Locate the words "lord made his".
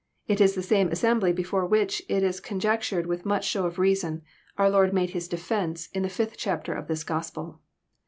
4.67-5.27